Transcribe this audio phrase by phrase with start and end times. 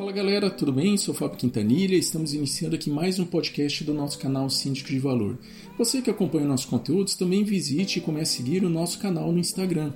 [0.00, 0.96] Fala galera, tudo bem?
[0.96, 4.98] Sou Fábio Quintanilha e estamos iniciando aqui mais um podcast do nosso canal Síndico de
[4.98, 5.36] Valor.
[5.76, 9.38] Você que acompanha nossos conteúdos também visite e comece a seguir o nosso canal no
[9.38, 9.92] Instagram.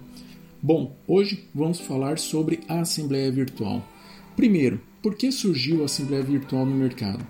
[0.63, 3.83] Bom, hoje vamos falar sobre a Assembleia Virtual.
[4.37, 7.27] Primeiro, por que surgiu a Assembleia Virtual no mercado?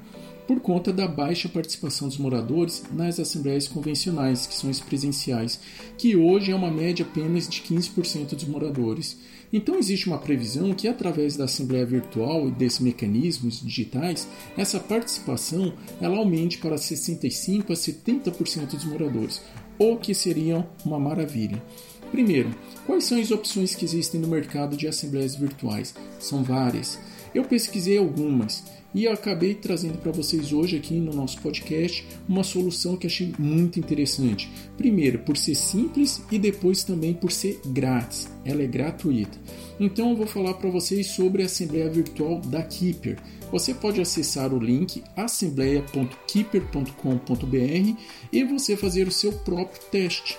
[0.46, 5.60] Por conta da baixa participação dos moradores nas assembleias convencionais, que são as presenciais,
[5.96, 9.16] que hoje é uma média apenas de 15% dos moradores.
[9.52, 15.72] Então existe uma previsão que através da assembleia virtual e desses mecanismos digitais, essa participação
[16.00, 19.40] ela aumente para 65 a 70% dos moradores,
[19.78, 21.62] o que seria uma maravilha.
[22.10, 22.54] Primeiro,
[22.86, 25.94] quais são as opções que existem no mercado de assembleias virtuais?
[26.20, 26.98] São várias.
[27.34, 32.96] Eu pesquisei algumas e acabei trazendo para vocês hoje aqui no nosso podcast uma solução
[32.96, 34.48] que achei muito interessante.
[34.76, 38.28] Primeiro, por ser simples e depois também por ser grátis.
[38.44, 39.36] Ela é gratuita.
[39.80, 43.18] Então eu vou falar para vocês sobre a Assembleia Virtual da Keeper.
[43.50, 48.00] Você pode acessar o link assembleia.keeper.com.br
[48.32, 50.38] e você fazer o seu próprio teste.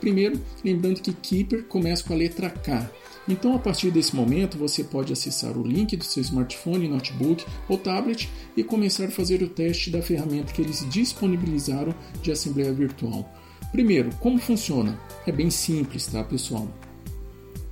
[0.00, 2.90] Primeiro, lembrando que Keeper começa com a letra K.
[3.30, 7.78] Então, a partir desse momento, você pode acessar o link do seu smartphone, notebook ou
[7.78, 13.32] tablet e começar a fazer o teste da ferramenta que eles disponibilizaram de Assembleia Virtual.
[13.70, 14.98] Primeiro, como funciona?
[15.24, 16.66] É bem simples, tá, pessoal?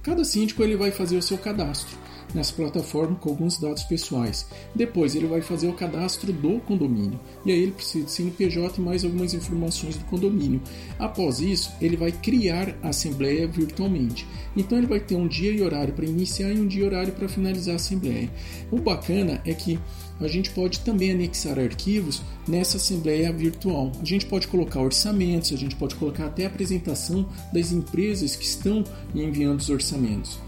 [0.00, 1.98] Cada síndico ele vai fazer o seu cadastro
[2.34, 4.47] nessa plataforma com alguns dados pessoais.
[4.75, 8.84] Depois ele vai fazer o cadastro do condomínio e aí ele precisa de CNPJ e
[8.84, 10.61] mais algumas informações do condomínio.
[10.99, 14.27] Após isso, ele vai criar a assembleia virtualmente.
[14.56, 17.12] Então ele vai ter um dia e horário para iniciar e um dia e horário
[17.12, 18.31] para finalizar a assembleia.
[18.71, 19.79] O bacana é que
[20.21, 23.93] a gente pode também anexar arquivos nessa assembleia virtual.
[24.01, 28.45] A gente pode colocar orçamentos, a gente pode colocar até a apresentação das empresas que
[28.45, 28.83] estão
[29.15, 30.39] enviando os orçamentos.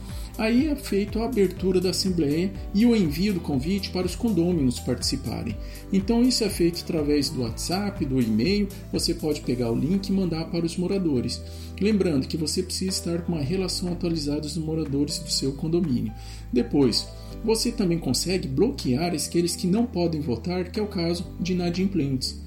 [0.41, 4.81] Aí é feito a abertura da assembleia e o envio do convite para os condôminos
[4.81, 5.55] participarem.
[5.93, 10.13] Então isso é feito através do WhatsApp, do e-mail, você pode pegar o link e
[10.13, 11.43] mandar para os moradores.
[11.79, 16.11] Lembrando que você precisa estar com uma relação atualizada dos moradores do seu condomínio.
[16.51, 17.07] Depois,
[17.45, 22.41] você também consegue bloquear aqueles que não podem votar, que é o caso de inadimplentes.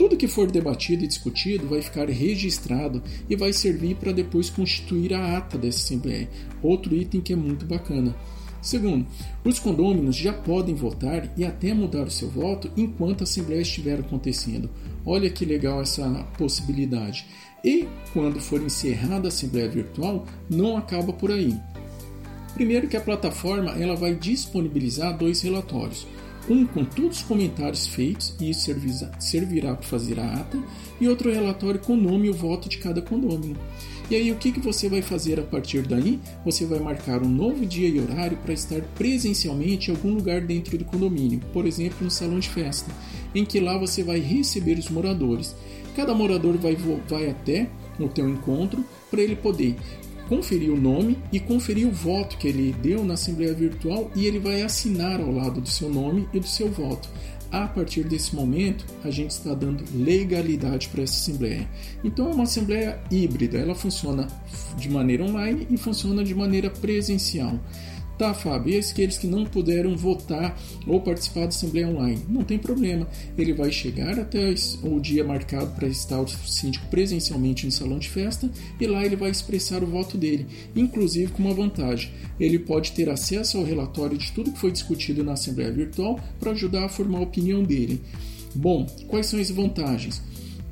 [0.00, 5.12] Tudo que for debatido e discutido vai ficar registrado e vai servir para depois constituir
[5.12, 6.26] a ata dessa Assembleia.
[6.62, 8.16] Outro item que é muito bacana.
[8.62, 9.06] Segundo,
[9.44, 14.00] os condôminos já podem votar e até mudar o seu voto enquanto a Assembleia estiver
[14.00, 14.70] acontecendo.
[15.04, 17.26] Olha que legal essa possibilidade.
[17.62, 21.54] E quando for encerrada a Assembleia Virtual, não acaba por aí.
[22.54, 26.06] Primeiro que a plataforma ela vai disponibilizar dois relatórios
[26.48, 28.70] um com todos os comentários feitos, e isso
[29.18, 30.58] servirá para fazer a ata,
[31.00, 33.56] e outro relatório com o nome e o voto de cada condômino.
[34.10, 36.18] E aí, o que, que você vai fazer a partir daí?
[36.44, 40.76] Você vai marcar um novo dia e horário para estar presencialmente em algum lugar dentro
[40.76, 42.90] do condomínio, por exemplo, no salão de festa,
[43.32, 45.54] em que lá você vai receber os moradores.
[45.94, 46.76] Cada morador vai,
[47.08, 49.76] vai até o teu encontro para ele poder
[50.30, 54.38] conferir o nome e conferir o voto que ele deu na Assembleia Virtual e ele
[54.38, 57.08] vai assinar ao lado do seu nome e do seu voto.
[57.50, 61.68] A partir desse momento, a gente está dando legalidade para essa Assembleia.
[62.04, 64.28] Então, é uma Assembleia híbrida, ela funciona
[64.78, 67.58] de maneira online e funciona de maneira presencial.
[68.20, 70.54] Tá, Fábio, e aqueles que não puderam votar
[70.86, 72.20] ou participar da Assembleia Online?
[72.28, 73.08] Não tem problema.
[73.38, 78.10] Ele vai chegar até o dia marcado para estar o síndico presencialmente no salão de
[78.10, 82.10] festa e lá ele vai expressar o voto dele, inclusive com uma vantagem.
[82.38, 86.50] Ele pode ter acesso ao relatório de tudo que foi discutido na Assembleia Virtual para
[86.50, 88.02] ajudar a formar a opinião dele.
[88.54, 90.20] Bom, quais são as vantagens?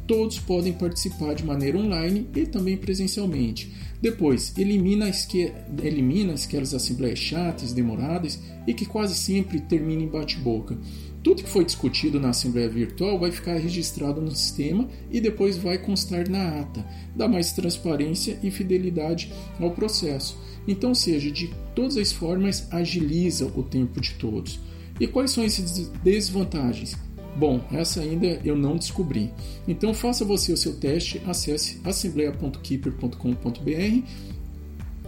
[0.09, 3.71] Todos podem participar de maneira online e também presencialmente.
[4.01, 5.53] Depois, elimina, esque...
[5.83, 10.79] elimina aquelas assembleias chatas, demoradas e que quase sempre terminam em bate-boca.
[11.23, 15.77] Tudo que foi discutido na Assembleia Virtual vai ficar registrado no sistema e depois vai
[15.77, 16.87] constar na ata.
[17.15, 19.31] Dá mais transparência e fidelidade
[19.61, 20.39] ao processo.
[20.67, 24.59] Então, seja, de todas as formas, agiliza o tempo de todos.
[24.99, 26.97] E quais são essas desvantagens?
[27.39, 29.33] Bom, essa ainda eu não descobri.
[29.69, 34.03] Então faça você o seu teste, acesse assembleia.keeper.com.br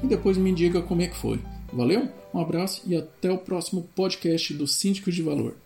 [0.02, 1.40] e depois me diga como é que foi.
[1.72, 2.08] Valeu?
[2.32, 5.56] Um abraço e até o próximo podcast do Síndico de Valor.